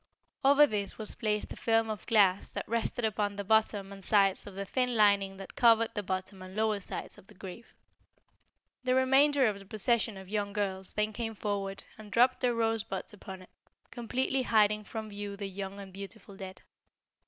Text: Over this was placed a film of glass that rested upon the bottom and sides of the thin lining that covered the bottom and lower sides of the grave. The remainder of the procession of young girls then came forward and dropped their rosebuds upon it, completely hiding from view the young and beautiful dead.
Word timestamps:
Over 0.43 0.65
this 0.65 0.97
was 0.97 1.13
placed 1.13 1.53
a 1.53 1.55
film 1.55 1.87
of 1.91 2.07
glass 2.07 2.51
that 2.53 2.67
rested 2.67 3.05
upon 3.05 3.35
the 3.35 3.43
bottom 3.43 3.91
and 3.93 4.03
sides 4.03 4.47
of 4.47 4.55
the 4.55 4.65
thin 4.65 4.95
lining 4.95 5.37
that 5.37 5.53
covered 5.55 5.93
the 5.93 6.01
bottom 6.01 6.41
and 6.41 6.55
lower 6.55 6.79
sides 6.79 7.19
of 7.19 7.27
the 7.27 7.35
grave. 7.35 7.71
The 8.83 8.95
remainder 8.95 9.45
of 9.45 9.59
the 9.59 9.65
procession 9.67 10.17
of 10.17 10.27
young 10.27 10.53
girls 10.53 10.95
then 10.95 11.13
came 11.13 11.35
forward 11.35 11.85
and 11.99 12.11
dropped 12.11 12.39
their 12.41 12.55
rosebuds 12.55 13.13
upon 13.13 13.43
it, 13.43 13.49
completely 13.91 14.41
hiding 14.41 14.85
from 14.85 15.09
view 15.09 15.37
the 15.37 15.45
young 15.47 15.79
and 15.79 15.93
beautiful 15.93 16.35
dead. 16.35 16.63